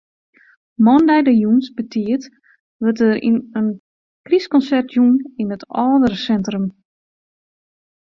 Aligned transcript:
Moandei 0.83 1.19
de 1.27 1.33
jûns 1.41 1.67
betiid 1.75 2.23
wurdt 2.79 2.99
der 3.03 3.15
in 3.27 3.37
krystkonsert 4.25 4.87
jûn 4.95 5.13
yn 5.41 5.53
it 5.55 5.63
âldereinsintrum. 5.83 6.65